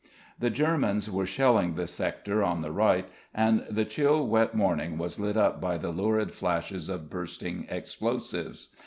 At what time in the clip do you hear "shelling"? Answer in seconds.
1.27-1.75